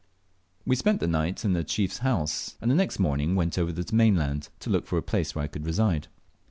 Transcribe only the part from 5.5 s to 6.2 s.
reside.